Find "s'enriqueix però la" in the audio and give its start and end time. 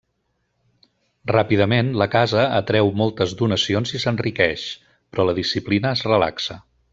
4.05-5.37